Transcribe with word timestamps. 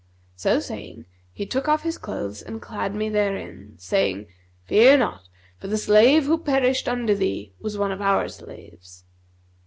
So 0.35 0.59
saying, 0.59 1.05
he 1.31 1.45
took 1.45 1.67
off 1.67 1.83
his 1.83 1.99
clothes 1.99 2.41
and 2.41 2.59
clad 2.59 2.95
me 2.95 3.07
therein, 3.07 3.75
saying, 3.77 4.25
'Fear 4.65 4.97
not, 4.97 5.29
for 5.59 5.67
the 5.67 5.77
slave 5.77 6.23
who 6.25 6.39
perished 6.39 6.89
under 6.89 7.13
thee 7.13 7.53
was 7.61 7.77
one 7.77 7.91
of 7.91 8.01
our 8.01 8.27
slaves.' 8.27 9.03